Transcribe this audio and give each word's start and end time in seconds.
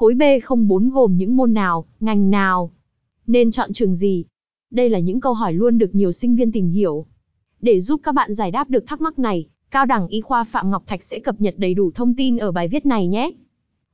Khối 0.00 0.14
B04 0.14 0.90
gồm 0.90 1.16
những 1.16 1.36
môn 1.36 1.54
nào, 1.54 1.84
ngành 2.00 2.30
nào? 2.30 2.70
Nên 3.26 3.50
chọn 3.50 3.72
trường 3.72 3.94
gì? 3.94 4.24
Đây 4.70 4.90
là 4.90 4.98
những 4.98 5.20
câu 5.20 5.34
hỏi 5.34 5.52
luôn 5.52 5.78
được 5.78 5.94
nhiều 5.94 6.12
sinh 6.12 6.36
viên 6.36 6.52
tìm 6.52 6.68
hiểu. 6.68 7.06
Để 7.60 7.80
giúp 7.80 8.00
các 8.04 8.14
bạn 8.14 8.34
giải 8.34 8.50
đáp 8.50 8.70
được 8.70 8.86
thắc 8.86 9.00
mắc 9.00 9.18
này, 9.18 9.46
Cao 9.70 9.86
đẳng 9.86 10.08
Y 10.08 10.20
khoa 10.20 10.44
Phạm 10.44 10.70
Ngọc 10.70 10.82
Thạch 10.86 11.02
sẽ 11.02 11.18
cập 11.18 11.40
nhật 11.40 11.54
đầy 11.58 11.74
đủ 11.74 11.90
thông 11.94 12.14
tin 12.14 12.36
ở 12.36 12.52
bài 12.52 12.68
viết 12.68 12.86
này 12.86 13.08
nhé. 13.08 13.30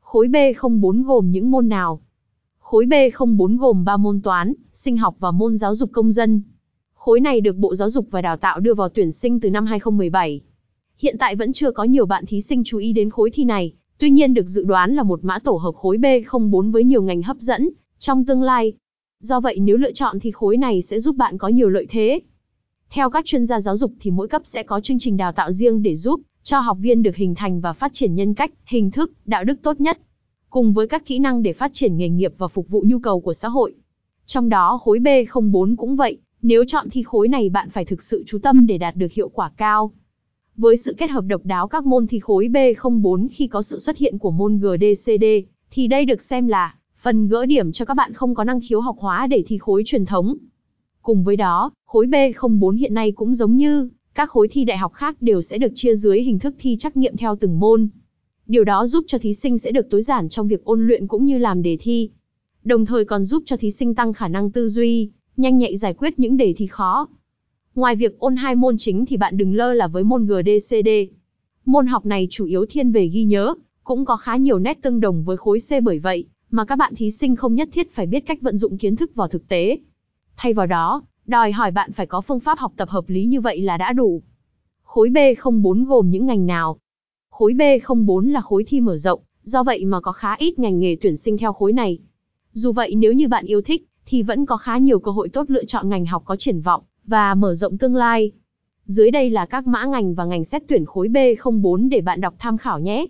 Khối 0.01 0.29
B04 0.29 1.05
gồm 1.05 1.31
những 1.31 1.51
môn 1.51 1.69
nào? 1.69 2.01
Khối 2.59 2.87
B04 2.87 3.59
gồm 3.59 3.85
3 3.85 3.97
môn 3.97 4.21
toán, 4.21 4.53
sinh 4.73 4.97
học 4.97 5.17
và 5.19 5.31
môn 5.31 5.57
giáo 5.57 5.75
dục 5.75 5.91
công 5.93 6.13
dân. 6.13 6.43
Khối 6.95 7.21
này 7.21 7.41
được 7.41 7.57
Bộ 7.57 7.75
Giáo 7.75 7.91
dục 7.91 8.07
và 8.11 8.23
Đào 8.23 8.37
tạo 8.37 8.61
đưa 8.61 8.75
vào 8.75 8.89
tuyển 8.89 9.13
sinh 9.13 9.41
từ 9.41 9.51
năm 9.51 9.67
2017. 9.67 10.41
Hiện 10.99 11.17
tại 11.19 11.37
vẫn 11.37 11.53
chưa 11.53 11.71
có 11.71 11.85
nhiều 11.85 12.07
bạn 12.07 12.27
thí 12.27 12.41
sinh 12.41 12.65
chú 12.65 12.79
ý 12.79 12.93
đến 12.93 13.11
khối 13.11 13.31
thi 13.31 13.45
này, 13.45 13.75
tuy 13.99 14.11
nhiên 14.11 14.35
được 14.35 14.47
dự 14.47 14.65
đoán 14.65 14.95
là 14.95 15.03
một 15.03 15.25
mã 15.25 15.39
tổ 15.39 15.53
hợp 15.53 15.75
khối 15.75 15.99
B04 15.99 16.73
với 16.73 16.85
nhiều 16.85 17.03
ngành 17.03 17.23
hấp 17.23 17.37
dẫn 17.37 17.69
trong 17.99 18.25
tương 18.25 18.43
lai. 18.43 18.73
Do 19.21 19.41
vậy 19.41 19.59
nếu 19.61 19.77
lựa 19.77 19.93
chọn 19.93 20.21
thì 20.21 20.31
khối 20.31 20.57
này 20.57 20.83
sẽ 20.83 21.01
giúp 21.01 21.17
bạn 21.17 21.39
có 21.39 21.49
nhiều 21.49 21.69
lợi 21.69 21.87
thế. 21.91 22.21
Theo 22.91 23.11
các 23.11 23.25
chuyên 23.25 23.47
gia 23.47 23.61
giáo 23.61 23.77
dục 23.77 23.93
thì 24.01 24.11
mỗi 24.11 24.29
cấp 24.29 24.43
sẽ 24.45 24.63
có 24.63 24.81
chương 24.81 24.99
trình 24.99 25.17
đào 25.17 25.33
tạo 25.33 25.53
riêng 25.53 25.83
để 25.83 25.97
giúp 25.97 26.21
cho 26.43 26.61
học 26.61 26.79
viên 26.81 27.03
được 27.03 27.17
hình 27.17 27.35
thành 27.35 27.61
và 27.61 27.73
phát 27.73 27.93
triển 27.93 28.15
nhân 28.15 28.35
cách, 28.35 28.51
hình 28.67 28.91
thức, 28.91 29.13
đạo 29.25 29.45
đức 29.45 29.55
tốt 29.63 29.81
nhất, 29.81 29.99
cùng 30.51 30.73
với 30.73 30.89
các 30.89 31.07
kỹ 31.07 31.19
năng 31.19 31.43
để 31.43 31.53
phát 31.53 31.73
triển 31.73 31.97
nghề 31.97 32.09
nghiệp 32.09 32.35
và 32.39 32.49
phục 32.49 32.69
vụ 32.69 32.85
nhu 32.87 32.99
cầu 32.99 33.21
của 33.21 33.33
xã 33.33 33.49
hội. 33.49 33.75
Trong 34.27 34.49
đó 34.49 34.79
khối 34.83 34.99
B04 34.99 35.77
cũng 35.77 35.97
vậy, 35.97 36.19
nếu 36.43 36.65
chọn 36.65 36.91
thi 36.91 37.03
khối 37.03 37.29
này 37.29 37.49
bạn 37.49 37.71
phải 37.71 37.85
thực 37.85 38.03
sự 38.03 38.25
chú 38.27 38.39
tâm 38.39 38.67
để 38.67 38.79
đạt 38.79 38.97
được 38.97 39.13
hiệu 39.13 39.29
quả 39.29 39.51
cao. 39.57 39.93
Với 40.57 40.77
sự 40.77 40.95
kết 40.99 41.11
hợp 41.11 41.25
độc 41.27 41.41
đáo 41.45 41.69
các 41.69 41.87
môn 41.87 42.07
thi 42.07 42.21
khối 42.21 42.49
B04 42.49 43.29
khi 43.33 43.47
có 43.47 43.63
sự 43.63 43.79
xuất 43.79 43.97
hiện 43.97 44.19
của 44.19 44.31
môn 44.31 44.59
GDCD, 44.59 45.25
thì 45.71 45.87
đây 45.87 46.05
được 46.05 46.23
xem 46.23 46.49
là 46.49 46.75
phần 46.99 47.29
gỡ 47.29 47.47
điểm 47.47 47.73
cho 47.73 47.85
các 47.85 47.95
bạn 47.95 48.13
không 48.13 48.35
có 48.35 48.45
năng 48.45 48.61
khiếu 48.61 48.81
học 48.81 48.97
hóa 48.99 49.27
để 49.27 49.43
thi 49.47 49.59
khối 49.59 49.83
truyền 49.87 50.05
thống. 50.05 50.37
Cùng 51.03 51.25
với 51.25 51.37
đó, 51.37 51.71
khối 51.87 52.07
B04 52.07 52.71
hiện 52.71 52.95
nay 52.95 53.13
cũng 53.13 53.35
giống 53.35 53.57
như 53.57 53.89
các 54.15 54.31
khối 54.31 54.49
thi 54.49 54.65
đại 54.65 54.79
học 54.79 54.93
khác 54.93 55.23
đều 55.23 55.43
sẽ 55.43 55.59
được 55.59 55.73
chia 55.75 55.95
dưới 55.95 56.23
hình 56.23 56.39
thức 56.39 56.55
thi 56.59 56.77
trắc 56.77 56.97
nghiệm 56.97 57.17
theo 57.17 57.37
từng 57.37 57.61
môn. 57.61 57.89
Điều 58.47 58.65
đó 58.65 58.87
giúp 58.87 59.05
cho 59.07 59.19
thí 59.19 59.35
sinh 59.35 59.59
sẽ 59.59 59.73
được 59.73 59.91
tối 59.91 60.03
giản 60.03 60.29
trong 60.29 60.49
việc 60.49 60.65
ôn 60.65 60.87
luyện 60.87 61.07
cũng 61.07 61.25
như 61.25 61.39
làm 61.39 61.63
đề 61.63 61.77
thi. 61.81 62.11
Đồng 62.65 62.87
thời 62.87 63.05
còn 63.05 63.25
giúp 63.25 63.43
cho 63.47 63.57
thí 63.57 63.71
sinh 63.71 63.95
tăng 63.95 64.13
khả 64.13 64.29
năng 64.29 64.51
tư 64.51 64.69
duy, 64.69 65.11
nhanh 65.37 65.59
nhạy 65.59 65.77
giải 65.77 65.95
quyết 65.95 66.19
những 66.19 66.37
đề 66.37 66.55
thi 66.57 66.67
khó. 66.67 67.09
Ngoài 67.77 67.97
việc 67.97 68.19
ôn 68.19 68.37
hai 68.37 68.55
môn 68.55 68.77
chính 68.79 69.07
thì 69.07 69.17
bạn 69.17 69.37
đừng 69.37 69.55
lơ 69.55 69.73
là 69.73 69.87
với 69.87 70.05
môn 70.05 70.27
GDCD. 70.27 70.89
Môn 71.65 71.87
học 71.87 72.07
này 72.07 72.27
chủ 72.31 72.45
yếu 72.45 72.67
thiên 72.67 72.93
về 72.93 73.07
ghi 73.07 73.25
nhớ, 73.25 73.55
cũng 73.85 74.05
có 74.05 74.17
khá 74.17 74.37
nhiều 74.37 74.59
nét 74.59 74.83
tương 74.83 75.01
đồng 75.01 75.25
với 75.25 75.37
khối 75.37 75.59
C 75.59 75.83
bởi 75.83 75.99
vậy 75.99 76.25
mà 76.51 76.65
các 76.65 76.77
bạn 76.77 76.95
thí 76.95 77.11
sinh 77.11 77.37
không 77.37 77.55
nhất 77.55 77.69
thiết 77.73 77.93
phải 77.93 78.07
biết 78.07 78.27
cách 78.27 78.39
vận 78.41 78.57
dụng 78.57 78.79
kiến 78.79 78.97
thức 78.97 79.15
vào 79.15 79.29
thực 79.29 79.49
tế. 79.49 79.79
Thay 80.37 80.53
vào 80.53 80.67
đó, 80.67 81.03
đòi 81.27 81.53
hỏi 81.53 81.71
bạn 81.71 81.93
phải 81.93 82.07
có 82.07 82.21
phương 82.21 82.41
pháp 82.41 82.59
học 82.59 82.73
tập 82.77 82.89
hợp 82.89 83.05
lý 83.09 83.25
như 83.25 83.41
vậy 83.41 83.61
là 83.61 83.77
đã 83.77 83.93
đủ. 83.93 84.23
Khối 84.83 85.09
B04 85.09 85.85
gồm 85.85 86.11
những 86.11 86.27
ngành 86.27 86.47
nào? 86.47 86.79
Khối 87.31 87.53
B04 87.53 88.31
là 88.31 88.41
khối 88.41 88.65
thi 88.65 88.81
mở 88.81 88.97
rộng, 88.97 89.21
do 89.43 89.63
vậy 89.63 89.85
mà 89.85 90.01
có 90.01 90.13
khá 90.13 90.35
ít 90.39 90.59
ngành 90.59 90.79
nghề 90.79 90.97
tuyển 91.01 91.17
sinh 91.17 91.39
theo 91.39 91.53
khối 91.53 91.73
này. 91.73 91.99
Dù 92.53 92.73
vậy 92.73 92.95
nếu 92.95 93.13
như 93.13 93.29
bạn 93.29 93.45
yêu 93.47 93.63
thích, 93.63 93.87
thì 94.07 94.23
vẫn 94.23 94.47
có 94.47 94.57
khá 94.57 94.79
nhiều 94.79 94.99
cơ 94.99 95.11
hội 95.11 95.29
tốt 95.29 95.51
lựa 95.51 95.65
chọn 95.65 95.89
ngành 95.89 96.07
học 96.07 96.23
có 96.25 96.37
triển 96.37 96.61
vọng, 96.61 96.83
và 97.07 97.35
mở 97.35 97.55
rộng 97.55 97.79
tương 97.79 97.97
lai. 97.97 98.33
Dưới 98.85 99.11
đây 99.11 99.31
là 99.31 99.47
các 99.47 99.67
mã 99.67 99.85
ngành 99.85 100.15
và 100.15 100.25
ngành 100.25 100.45
xét 100.45 100.63
tuyển 100.69 100.87
khối 100.87 101.09
B04 101.09 101.89
để 101.89 102.01
bạn 102.01 102.21
đọc 102.21 102.35
tham 102.39 102.59
khảo 102.59 102.81
nhé. 102.81 103.07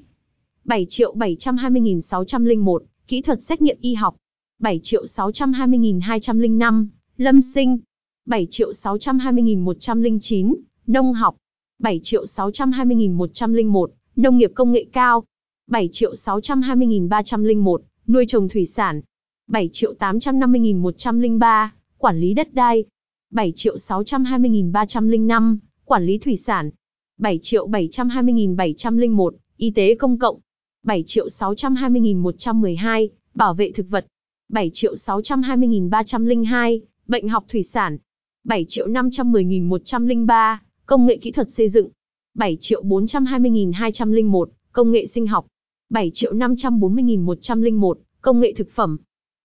7 0.64 0.86
triệu 0.88 1.14
720.601, 1.14 2.78
kỹ 3.08 3.22
thuật 3.22 3.42
xét 3.42 3.62
nghiệm 3.62 3.76
y 3.80 3.94
học. 3.94 4.16
7 4.58 4.80
triệu 4.82 5.04
620.205, 5.04 6.86
lâm 7.16 7.42
sinh. 7.42 7.78
7 8.26 8.46
triệu 8.50 8.70
620.109, 8.70 10.54
nông 10.86 11.12
học. 11.12 11.36
7 11.78 12.00
triệu 12.02 12.24
620.101, 12.24 13.86
nông 14.16 14.38
nghiệp 14.38 14.52
công 14.54 14.72
nghệ 14.72 14.86
cao. 14.92 15.24
7 15.66 15.88
triệu 15.92 16.12
620.301, 16.12 17.78
nuôi 18.06 18.24
trồng 18.28 18.48
thủy 18.48 18.66
sản. 18.66 19.00
7 19.48 19.70
triệu 19.72 19.94
850.103, 19.98 21.68
quản 21.98 22.20
lý 22.20 22.34
đất 22.34 22.54
đai. 22.54 22.84
7 23.30 23.52
triệu 23.56 23.76
620.305, 23.76 25.56
quản 25.84 26.06
lý 26.06 26.18
thủy 26.18 26.36
sản. 26.36 26.70
7 27.18 27.38
triệu 27.42 27.68
720.701, 27.68 29.30
y 29.56 29.70
tế 29.70 29.94
công 29.94 30.18
cộng. 30.18 30.40
7 30.82 31.02
triệu 31.06 31.26
620.112, 31.26 33.08
bảo 33.34 33.54
vệ 33.54 33.72
thực 33.72 33.90
vật. 33.90 34.06
7 34.48 34.70
triệu 34.72 34.94
620.302, 34.94 36.80
bệnh 37.06 37.28
học 37.28 37.44
thủy 37.48 37.62
sản. 37.62 37.98
7 38.44 38.64
triệu 38.68 38.86
510.103, 38.86 40.56
công 40.86 41.06
nghệ 41.06 41.16
kỹ 41.16 41.30
thuật 41.30 41.50
xây 41.50 41.68
dựng. 41.68 41.88
7 42.34 42.56
triệu 42.60 42.82
420.201, 42.82 44.46
công 44.72 44.90
nghệ 44.90 45.06
sinh 45.06 45.26
học. 45.26 45.46
7 45.90 46.10
triệu 46.14 46.32
540.101, 46.32 47.94
công 48.20 48.40
nghệ 48.40 48.52
thực 48.52 48.70
phẩm. 48.70 48.96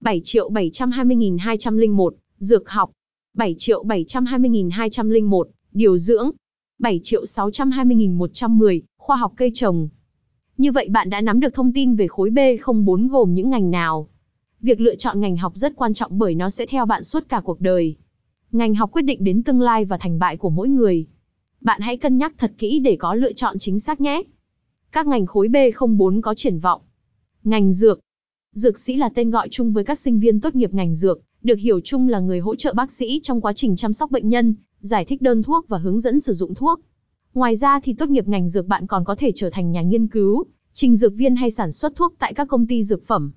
7 0.02 0.22
triệu 0.24 0.50
720.201, 0.50 2.10
dược 2.38 2.70
học. 2.70 2.92
7 3.34 3.56
triệu 3.58 3.84
720.201, 3.84 5.44
điều 5.72 5.98
dưỡng. 5.98 6.32
7 6.80 7.00
triệu 7.04 7.24
620.110, 7.24 8.82
khoa 8.98 9.16
học 9.16 9.34
cây 9.36 9.52
trồng. 9.54 9.90
Như 10.58 10.72
vậy 10.72 10.90
bạn 10.90 11.10
đã 11.10 11.22
nắm 11.22 11.40
được 11.40 11.54
thông 11.54 11.74
tin 11.74 11.96
về 11.96 12.08
khối 12.08 12.30
B04 12.30 13.10
gồm 13.10 13.34
những 13.34 13.50
ngành 13.50 13.72
nào. 13.72 14.08
Việc 14.62 14.80
lựa 14.80 14.96
chọn 14.96 15.20
ngành 15.20 15.38
học 15.38 15.52
rất 15.56 15.76
quan 15.76 15.94
trọng 15.94 16.18
bởi 16.18 16.36
nó 16.36 16.50
sẽ 16.50 16.66
theo 16.66 16.86
bạn 16.86 17.04
suốt 17.04 17.30
cả 17.30 17.42
cuộc 17.44 17.62
đời. 17.62 17.96
Ngành 18.52 18.76
học 18.76 18.92
quyết 18.92 19.02
định 19.02 19.24
đến 19.24 19.44
tương 19.44 19.62
lai 19.62 19.86
và 19.86 19.98
thành 19.98 20.20
bại 20.20 20.38
của 20.38 20.50
mỗi 20.50 20.70
người. 20.70 21.06
Bạn 21.62 21.82
hãy 21.82 21.98
cân 21.98 22.18
nhắc 22.18 22.34
thật 22.38 22.54
kỹ 22.58 22.80
để 22.80 22.96
có 22.96 23.14
lựa 23.14 23.34
chọn 23.34 23.60
chính 23.60 23.80
xác 23.80 24.02
nhé. 24.02 24.24
Các 24.92 25.08
ngành 25.08 25.26
khối 25.26 25.48
B04 25.48 26.22
có 26.22 26.34
triển 26.34 26.60
vọng. 26.60 26.82
Ngành 27.44 27.74
dược. 27.74 28.00
Dược 28.54 28.80
sĩ 28.80 28.96
là 28.96 29.10
tên 29.10 29.32
gọi 29.32 29.48
chung 29.52 29.74
với 29.74 29.84
các 29.84 30.00
sinh 30.00 30.20
viên 30.20 30.40
tốt 30.40 30.56
nghiệp 30.56 30.74
ngành 30.74 30.94
dược, 30.94 31.22
được 31.44 31.60
hiểu 31.60 31.80
chung 31.84 32.10
là 32.10 32.20
người 32.20 32.40
hỗ 32.40 32.56
trợ 32.56 32.74
bác 32.74 32.92
sĩ 32.92 33.20
trong 33.24 33.42
quá 33.42 33.54
trình 33.54 33.76
chăm 33.76 33.94
sóc 33.94 34.12
bệnh 34.12 34.30
nhân, 34.30 34.56
giải 34.80 35.06
thích 35.06 35.22
đơn 35.22 35.44
thuốc 35.44 35.68
và 35.68 35.78
hướng 35.78 36.00
dẫn 36.00 36.20
sử 36.20 36.34
dụng 36.34 36.56
thuốc. 36.56 36.80
Ngoài 37.34 37.56
ra 37.56 37.80
thì 37.80 37.94
tốt 37.94 38.10
nghiệp 38.10 38.28
ngành 38.28 38.50
dược 38.50 38.68
bạn 38.68 38.88
còn 38.88 39.06
có 39.06 39.16
thể 39.16 39.32
trở 39.36 39.50
thành 39.50 39.72
nhà 39.72 39.82
nghiên 39.82 40.08
cứu, 40.08 40.44
trình 40.74 40.96
dược 40.96 41.14
viên 41.16 41.36
hay 41.36 41.52
sản 41.52 41.72
xuất 41.72 41.96
thuốc 41.96 42.14
tại 42.20 42.34
các 42.34 42.48
công 42.48 42.68
ty 42.68 42.84
dược 42.84 43.04
phẩm. 43.04 43.32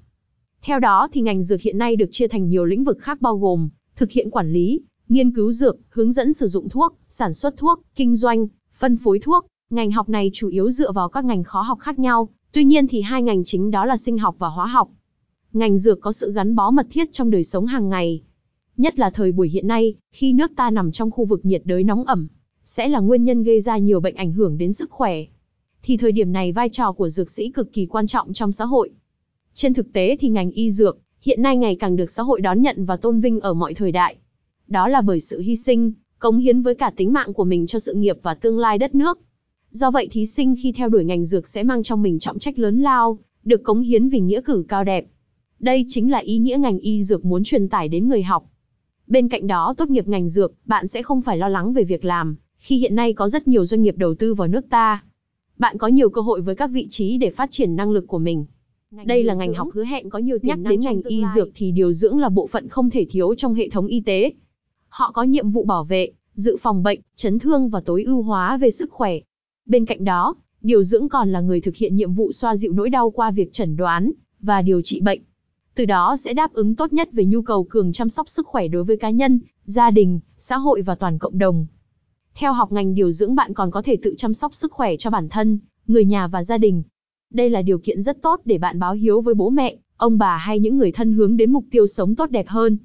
Theo 0.62 0.78
đó 0.78 1.08
thì 1.12 1.20
ngành 1.20 1.42
dược 1.42 1.60
hiện 1.60 1.78
nay 1.78 1.96
được 1.96 2.08
chia 2.10 2.28
thành 2.28 2.48
nhiều 2.48 2.64
lĩnh 2.64 2.84
vực 2.84 2.98
khác 3.00 3.20
bao 3.20 3.36
gồm 3.36 3.68
thực 3.96 4.10
hiện 4.10 4.30
quản 4.30 4.52
lý, 4.52 4.80
nghiên 5.08 5.30
cứu 5.30 5.52
dược, 5.52 5.76
hướng 5.88 6.12
dẫn 6.12 6.32
sử 6.32 6.46
dụng 6.46 6.68
thuốc, 6.68 6.96
sản 7.08 7.34
xuất 7.34 7.56
thuốc, 7.56 7.80
kinh 7.94 8.16
doanh, 8.16 8.46
phân 8.74 8.96
phối 8.96 9.18
thuốc. 9.18 9.46
Ngành 9.70 9.90
học 9.90 10.08
này 10.08 10.30
chủ 10.32 10.48
yếu 10.48 10.70
dựa 10.70 10.92
vào 10.92 11.08
các 11.08 11.24
ngành 11.24 11.44
khó 11.44 11.60
học 11.60 11.78
khác 11.78 11.98
nhau, 11.98 12.28
tuy 12.52 12.64
nhiên 12.64 12.86
thì 12.86 13.02
hai 13.02 13.22
ngành 13.22 13.44
chính 13.44 13.70
đó 13.70 13.84
là 13.84 13.96
sinh 13.96 14.18
học 14.18 14.36
và 14.38 14.48
hóa 14.48 14.66
học. 14.66 14.88
Ngành 15.54 15.78
dược 15.78 16.00
có 16.00 16.12
sự 16.12 16.32
gắn 16.32 16.54
bó 16.54 16.70
mật 16.70 16.86
thiết 16.90 17.12
trong 17.12 17.30
đời 17.30 17.44
sống 17.44 17.66
hàng 17.66 17.88
ngày. 17.88 18.22
Nhất 18.76 18.98
là 18.98 19.10
thời 19.10 19.32
buổi 19.32 19.48
hiện 19.48 19.66
nay, 19.66 19.94
khi 20.12 20.32
nước 20.32 20.50
ta 20.56 20.70
nằm 20.70 20.92
trong 20.92 21.10
khu 21.10 21.24
vực 21.24 21.44
nhiệt 21.44 21.62
đới 21.64 21.84
nóng 21.84 22.04
ẩm, 22.04 22.28
sẽ 22.64 22.88
là 22.88 23.00
nguyên 23.00 23.24
nhân 23.24 23.42
gây 23.42 23.60
ra 23.60 23.78
nhiều 23.78 24.00
bệnh 24.00 24.14
ảnh 24.14 24.32
hưởng 24.32 24.58
đến 24.58 24.72
sức 24.72 24.90
khỏe. 24.90 25.24
Thì 25.82 25.96
thời 25.96 26.12
điểm 26.12 26.32
này 26.32 26.52
vai 26.52 26.68
trò 26.68 26.92
của 26.92 27.08
dược 27.08 27.30
sĩ 27.30 27.50
cực 27.50 27.72
kỳ 27.72 27.86
quan 27.86 28.06
trọng 28.06 28.32
trong 28.32 28.52
xã 28.52 28.64
hội. 28.64 28.90
Trên 29.54 29.74
thực 29.74 29.92
tế 29.92 30.16
thì 30.20 30.28
ngành 30.28 30.50
y 30.50 30.70
dược, 30.70 30.98
hiện 31.20 31.42
nay 31.42 31.56
ngày 31.56 31.76
càng 31.76 31.96
được 31.96 32.10
xã 32.10 32.22
hội 32.22 32.40
đón 32.40 32.62
nhận 32.62 32.84
và 32.84 32.96
tôn 32.96 33.20
vinh 33.20 33.40
ở 33.40 33.54
mọi 33.54 33.74
thời 33.74 33.92
đại. 33.92 34.16
Đó 34.68 34.88
là 34.88 35.00
bởi 35.00 35.20
sự 35.20 35.40
hy 35.40 35.56
sinh, 35.56 35.92
cống 36.18 36.38
hiến 36.38 36.62
với 36.62 36.74
cả 36.74 36.92
tính 36.96 37.12
mạng 37.12 37.34
của 37.34 37.44
mình 37.44 37.66
cho 37.66 37.78
sự 37.78 37.94
nghiệp 37.94 38.18
và 38.22 38.34
tương 38.34 38.58
lai 38.58 38.78
đất 38.78 38.94
nước. 38.94 39.18
Do 39.70 39.90
vậy 39.90 40.08
thí 40.10 40.26
sinh 40.26 40.54
khi 40.62 40.72
theo 40.72 40.88
đuổi 40.88 41.04
ngành 41.04 41.24
dược 41.24 41.48
sẽ 41.48 41.62
mang 41.62 41.82
trong 41.82 42.02
mình 42.02 42.18
trọng 42.18 42.38
trách 42.38 42.58
lớn 42.58 42.80
lao, 42.80 43.18
được 43.44 43.62
cống 43.62 43.80
hiến 43.80 44.08
vì 44.08 44.20
nghĩa 44.20 44.40
cử 44.40 44.64
cao 44.68 44.84
đẹp. 44.84 45.06
Đây 45.64 45.84
chính 45.88 46.10
là 46.10 46.18
ý 46.18 46.38
nghĩa 46.38 46.56
ngành 46.58 46.78
y 46.78 47.02
dược 47.02 47.24
muốn 47.24 47.44
truyền 47.44 47.68
tải 47.68 47.88
đến 47.88 48.08
người 48.08 48.22
học. 48.22 48.44
Bên 49.06 49.28
cạnh 49.28 49.46
đó 49.46 49.74
tốt 49.76 49.90
nghiệp 49.90 50.08
ngành 50.08 50.28
dược, 50.28 50.52
bạn 50.64 50.86
sẽ 50.86 51.02
không 51.02 51.22
phải 51.22 51.36
lo 51.36 51.48
lắng 51.48 51.72
về 51.72 51.84
việc 51.84 52.04
làm, 52.04 52.36
khi 52.58 52.78
hiện 52.78 52.94
nay 52.94 53.12
có 53.12 53.28
rất 53.28 53.48
nhiều 53.48 53.64
doanh 53.64 53.82
nghiệp 53.82 53.94
đầu 53.98 54.14
tư 54.14 54.34
vào 54.34 54.48
nước 54.48 54.64
ta. 54.70 55.04
Bạn 55.58 55.78
có 55.78 55.88
nhiều 55.88 56.10
cơ 56.10 56.20
hội 56.20 56.40
với 56.40 56.54
các 56.54 56.66
vị 56.66 56.86
trí 56.90 57.18
để 57.18 57.30
phát 57.30 57.50
triển 57.50 57.76
năng 57.76 57.90
lực 57.90 58.04
của 58.06 58.18
mình. 58.18 58.44
Đây 59.04 59.24
là 59.24 59.34
ngành 59.34 59.54
học 59.54 59.68
hứa 59.74 59.84
hẹn 59.84 60.10
có 60.10 60.18
nhiều 60.18 60.38
tiềm 60.38 60.48
năng 60.48 60.62
đến 60.62 60.80
ngành 60.80 61.02
y 61.02 61.22
dược 61.34 61.48
thì 61.54 61.70
điều 61.70 61.92
dưỡng 61.92 62.18
là 62.18 62.28
bộ 62.28 62.46
phận 62.46 62.68
không 62.68 62.90
thể 62.90 63.06
thiếu 63.10 63.34
trong 63.34 63.54
hệ 63.54 63.68
thống 63.68 63.86
y 63.86 64.00
tế. 64.00 64.32
Họ 64.88 65.12
có 65.12 65.22
nhiệm 65.22 65.50
vụ 65.50 65.64
bảo 65.64 65.84
vệ, 65.84 66.10
dự 66.34 66.56
phòng 66.56 66.82
bệnh, 66.82 67.00
chấn 67.14 67.38
thương 67.38 67.68
và 67.68 67.80
tối 67.80 68.02
ưu 68.02 68.22
hóa 68.22 68.56
về 68.56 68.70
sức 68.70 68.90
khỏe. 68.90 69.12
Bên 69.66 69.86
cạnh 69.86 70.04
đó, 70.04 70.34
điều 70.60 70.82
dưỡng 70.82 71.08
còn 71.08 71.32
là 71.32 71.40
người 71.40 71.60
thực 71.60 71.76
hiện 71.76 71.96
nhiệm 71.96 72.12
vụ 72.12 72.32
xoa 72.32 72.56
dịu 72.56 72.72
nỗi 72.72 72.90
đau 72.90 73.10
qua 73.10 73.30
việc 73.30 73.52
chẩn 73.52 73.76
đoán 73.76 74.10
và 74.40 74.62
điều 74.62 74.82
trị 74.82 75.00
bệnh. 75.00 75.20
Từ 75.74 75.84
đó 75.84 76.16
sẽ 76.16 76.34
đáp 76.34 76.52
ứng 76.52 76.74
tốt 76.74 76.92
nhất 76.92 77.08
về 77.12 77.24
nhu 77.24 77.42
cầu 77.42 77.64
cường 77.64 77.92
chăm 77.92 78.08
sóc 78.08 78.28
sức 78.28 78.46
khỏe 78.46 78.68
đối 78.68 78.84
với 78.84 78.96
cá 78.96 79.10
nhân, 79.10 79.40
gia 79.64 79.90
đình, 79.90 80.20
xã 80.38 80.56
hội 80.56 80.82
và 80.82 80.94
toàn 80.94 81.18
cộng 81.18 81.38
đồng. 81.38 81.66
Theo 82.34 82.52
học 82.52 82.72
ngành 82.72 82.94
điều 82.94 83.10
dưỡng 83.10 83.34
bạn 83.34 83.54
còn 83.54 83.70
có 83.70 83.82
thể 83.82 83.96
tự 84.02 84.14
chăm 84.18 84.34
sóc 84.34 84.54
sức 84.54 84.72
khỏe 84.72 84.96
cho 84.96 85.10
bản 85.10 85.28
thân, 85.28 85.58
người 85.86 86.04
nhà 86.04 86.26
và 86.26 86.42
gia 86.42 86.58
đình. 86.58 86.82
Đây 87.32 87.50
là 87.50 87.62
điều 87.62 87.78
kiện 87.78 88.02
rất 88.02 88.22
tốt 88.22 88.40
để 88.44 88.58
bạn 88.58 88.78
báo 88.78 88.94
hiếu 88.94 89.20
với 89.20 89.34
bố 89.34 89.50
mẹ, 89.50 89.76
ông 89.96 90.18
bà 90.18 90.36
hay 90.36 90.60
những 90.60 90.78
người 90.78 90.92
thân 90.92 91.12
hướng 91.12 91.36
đến 91.36 91.52
mục 91.52 91.64
tiêu 91.70 91.86
sống 91.86 92.14
tốt 92.14 92.30
đẹp 92.30 92.48
hơn. 92.48 92.78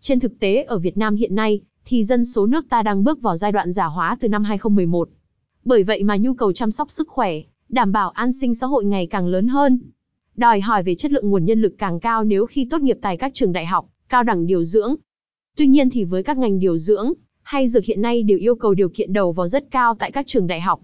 Trên 0.00 0.20
thực 0.20 0.40
tế 0.40 0.62
ở 0.62 0.78
Việt 0.78 0.96
Nam 0.96 1.16
hiện 1.16 1.34
nay, 1.34 1.60
thì 1.84 2.04
dân 2.04 2.24
số 2.24 2.46
nước 2.46 2.64
ta 2.68 2.82
đang 2.82 3.04
bước 3.04 3.22
vào 3.22 3.36
giai 3.36 3.52
đoạn 3.52 3.72
già 3.72 3.84
hóa 3.84 4.16
từ 4.20 4.28
năm 4.28 4.44
2011. 4.44 5.08
Bởi 5.64 5.82
vậy 5.82 6.02
mà 6.02 6.16
nhu 6.16 6.34
cầu 6.34 6.52
chăm 6.52 6.70
sóc 6.70 6.90
sức 6.90 7.08
khỏe, 7.08 7.32
đảm 7.68 7.92
bảo 7.92 8.10
an 8.10 8.32
sinh 8.32 8.54
xã 8.54 8.66
hội 8.66 8.84
ngày 8.84 9.06
càng 9.06 9.26
lớn 9.26 9.48
hơn. 9.48 9.78
Đòi 10.40 10.60
hỏi 10.60 10.82
về 10.82 10.94
chất 10.94 11.12
lượng 11.12 11.30
nguồn 11.30 11.44
nhân 11.44 11.62
lực 11.62 11.74
càng 11.78 12.00
cao 12.00 12.24
nếu 12.24 12.46
khi 12.46 12.66
tốt 12.70 12.80
nghiệp 12.80 12.98
tại 13.00 13.16
các 13.16 13.34
trường 13.34 13.52
đại 13.52 13.66
học, 13.66 13.86
cao 14.08 14.22
đẳng 14.22 14.46
điều 14.46 14.64
dưỡng. 14.64 14.94
Tuy 15.56 15.66
nhiên 15.66 15.90
thì 15.90 16.04
với 16.04 16.22
các 16.22 16.38
ngành 16.38 16.58
điều 16.58 16.76
dưỡng, 16.76 17.12
hay 17.42 17.68
dược 17.68 17.84
hiện 17.84 18.02
nay 18.02 18.22
đều 18.22 18.38
yêu 18.38 18.54
cầu 18.54 18.74
điều 18.74 18.88
kiện 18.88 19.12
đầu 19.12 19.32
vào 19.32 19.48
rất 19.48 19.70
cao 19.70 19.94
tại 19.98 20.10
các 20.10 20.26
trường 20.26 20.46
đại 20.46 20.60
học. 20.60 20.80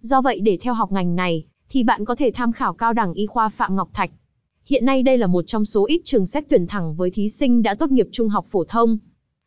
Do 0.00 0.20
vậy 0.20 0.40
để 0.40 0.58
theo 0.60 0.74
học 0.74 0.92
ngành 0.92 1.16
này, 1.16 1.44
thì 1.68 1.82
bạn 1.82 2.04
có 2.04 2.14
thể 2.14 2.30
tham 2.34 2.52
khảo 2.52 2.74
cao 2.74 2.92
đẳng 2.92 3.14
y 3.14 3.26
khoa 3.26 3.48
Phạm 3.48 3.76
Ngọc 3.76 3.90
Thạch. 3.92 4.10
Hiện 4.64 4.84
nay 4.84 5.02
đây 5.02 5.18
là 5.18 5.26
một 5.26 5.46
trong 5.46 5.64
số 5.64 5.86
ít 5.86 6.00
trường 6.04 6.26
xét 6.26 6.44
tuyển 6.48 6.66
thẳng 6.66 6.94
với 6.94 7.10
thí 7.10 7.28
sinh 7.28 7.62
đã 7.62 7.74
tốt 7.74 7.90
nghiệp 7.90 8.08
trung 8.12 8.28
học 8.28 8.46
phổ 8.48 8.64
thông. 8.64 8.98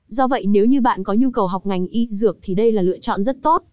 Do 0.08 0.28
vậy 0.28 0.46
nếu 0.46 0.66
như 0.66 0.82
bạn 0.82 1.04
có 1.04 1.14
nhu 1.14 1.32
cầu 1.32 1.48
học 1.48 1.66
ngành 1.66 1.88
y 1.88 2.08
dược 2.12 2.38
thì 2.42 2.56
đây 2.56 2.72
là 2.72 2.82
lựa 2.82 3.00
chọn 3.00 3.24
rất 3.24 3.38
tốt. 3.42 3.64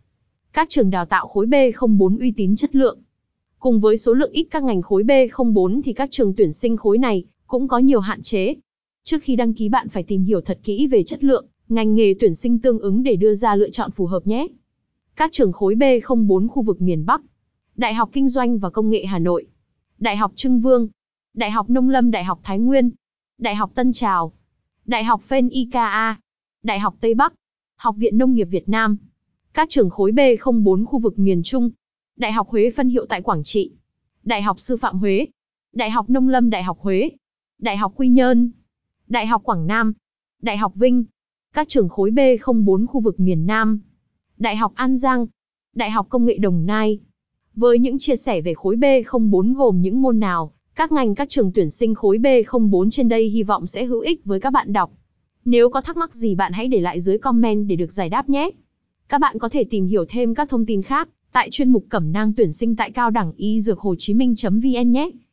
Các 0.52 0.68
trường 0.70 0.90
đào 0.90 1.04
tạo 1.04 1.26
khối 1.26 1.46
B04 1.46 2.18
uy 2.20 2.32
tín 2.36 2.56
chất 2.56 2.76
lượng. 2.76 2.98
Cùng 3.58 3.80
với 3.80 3.96
số 3.96 4.14
lượng 4.14 4.32
ít 4.32 4.46
các 4.50 4.62
ngành 4.62 4.82
khối 4.82 5.02
B04 5.02 5.80
thì 5.84 5.92
các 5.92 6.10
trường 6.10 6.34
tuyển 6.34 6.52
sinh 6.52 6.76
khối 6.76 6.98
này 6.98 7.24
cũng 7.46 7.68
có 7.68 7.78
nhiều 7.78 8.00
hạn 8.00 8.22
chế. 8.22 8.54
Trước 9.04 9.22
khi 9.22 9.36
đăng 9.36 9.54
ký 9.54 9.68
bạn 9.68 9.88
phải 9.88 10.02
tìm 10.02 10.24
hiểu 10.24 10.40
thật 10.40 10.58
kỹ 10.62 10.86
về 10.86 11.02
chất 11.02 11.24
lượng, 11.24 11.46
ngành 11.68 11.94
nghề 11.94 12.14
tuyển 12.20 12.34
sinh 12.34 12.58
tương 12.58 12.78
ứng 12.78 13.02
để 13.02 13.16
đưa 13.16 13.34
ra 13.34 13.56
lựa 13.56 13.70
chọn 13.70 13.90
phù 13.90 14.06
hợp 14.06 14.26
nhé. 14.26 14.46
Các 15.16 15.32
trường 15.32 15.52
khối 15.52 15.74
B04 15.74 16.48
khu 16.48 16.62
vực 16.62 16.80
miền 16.80 17.06
Bắc. 17.06 17.20
Đại 17.76 17.94
học 17.94 18.10
Kinh 18.12 18.28
doanh 18.28 18.58
và 18.58 18.70
Công 18.70 18.90
nghệ 18.90 19.04
Hà 19.04 19.18
Nội. 19.18 19.46
Đại 19.98 20.16
học 20.16 20.32
Trưng 20.34 20.60
Vương. 20.60 20.88
Đại 21.34 21.50
học 21.50 21.70
Nông 21.70 21.88
lâm 21.88 22.10
Đại 22.10 22.24
học 22.24 22.40
Thái 22.42 22.58
Nguyên. 22.58 22.90
Đại 23.38 23.54
học 23.54 23.70
Tân 23.74 23.92
Trào. 23.92 24.32
Đại 24.86 25.04
học 25.04 25.22
Phen 25.22 25.48
IKA. 25.48 26.20
Đại 26.62 26.78
học 26.78 26.96
Tây 27.00 27.14
Bắc. 27.14 27.32
Học 27.76 27.96
viện 27.98 28.18
Nông 28.18 28.34
nghiệp 28.34 28.44
Việt 28.44 28.68
Nam. 28.68 28.96
Các 29.54 29.68
trường 29.70 29.90
khối 29.90 30.12
B04 30.12 30.84
khu 30.84 30.98
vực 30.98 31.18
miền 31.18 31.42
Trung. 31.42 31.70
Đại 32.18 32.32
học 32.32 32.48
Huế 32.48 32.70
phân 32.70 32.88
hiệu 32.88 33.06
tại 33.08 33.22
Quảng 33.22 33.42
Trị. 33.42 33.72
Đại 34.24 34.42
học 34.42 34.60
Sư 34.60 34.76
phạm 34.76 34.98
Huế. 34.98 35.26
Đại 35.72 35.90
học 35.90 36.10
Nông 36.10 36.28
lâm 36.28 36.50
Đại 36.50 36.62
học 36.62 36.78
Huế. 36.80 37.10
Đại 37.58 37.76
học 37.76 37.92
Quy 37.96 38.08
Nhơn. 38.08 38.50
Đại 39.08 39.26
học 39.26 39.42
Quảng 39.44 39.66
Nam. 39.66 39.92
Đại 40.42 40.56
học 40.56 40.72
Vinh. 40.74 41.04
Các 41.54 41.68
trường 41.68 41.88
khối 41.88 42.10
B04 42.10 42.86
khu 42.86 43.00
vực 43.00 43.20
miền 43.20 43.46
Nam. 43.46 43.80
Đại 44.36 44.56
học 44.56 44.72
An 44.74 44.96
Giang. 44.96 45.26
Đại 45.74 45.90
học 45.90 46.06
Công 46.08 46.24
nghệ 46.24 46.38
Đồng 46.38 46.66
Nai. 46.66 46.98
Với 47.54 47.78
những 47.78 47.98
chia 47.98 48.16
sẻ 48.16 48.40
về 48.40 48.54
khối 48.54 48.76
B04 48.76 49.54
gồm 49.54 49.80
những 49.80 50.02
môn 50.02 50.20
nào, 50.20 50.52
các 50.74 50.92
ngành 50.92 51.14
các 51.14 51.28
trường 51.28 51.52
tuyển 51.52 51.70
sinh 51.70 51.94
khối 51.94 52.18
B04 52.18 52.90
trên 52.90 53.08
đây 53.08 53.28
hy 53.28 53.42
vọng 53.42 53.66
sẽ 53.66 53.84
hữu 53.84 54.00
ích 54.00 54.24
với 54.24 54.40
các 54.40 54.50
bạn 54.50 54.72
đọc. 54.72 54.90
Nếu 55.44 55.70
có 55.70 55.80
thắc 55.80 55.96
mắc 55.96 56.14
gì 56.14 56.34
bạn 56.34 56.52
hãy 56.52 56.68
để 56.68 56.80
lại 56.80 57.00
dưới 57.00 57.18
comment 57.18 57.68
để 57.68 57.76
được 57.76 57.92
giải 57.92 58.08
đáp 58.08 58.28
nhé. 58.28 58.50
Các 59.08 59.20
bạn 59.20 59.38
có 59.38 59.48
thể 59.48 59.64
tìm 59.64 59.86
hiểu 59.86 60.04
thêm 60.08 60.34
các 60.34 60.48
thông 60.48 60.66
tin 60.66 60.82
khác 60.82 61.08
tại 61.32 61.50
chuyên 61.50 61.70
mục 61.70 61.84
cẩm 61.88 62.12
nang 62.12 62.32
tuyển 62.32 62.52
sinh 62.52 62.76
tại 62.76 62.90
cao 62.90 63.10
đẳng 63.10 63.32
y 63.36 63.60
dược 63.60 63.78
Hồ 63.78 63.94
Chí 63.98 64.14
Minh.vn 64.14 64.92
nhé. 64.92 65.10